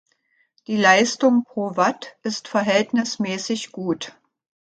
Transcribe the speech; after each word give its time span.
Die 0.65 0.77
Leistung 0.77 1.43
pro 1.43 1.77
Watt 1.77 2.17
ist 2.23 2.47
verhältnismäßig 2.47 3.71
gut. 3.71 4.19